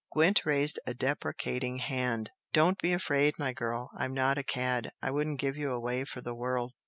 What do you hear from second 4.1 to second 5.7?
not a cad. I wouldn't give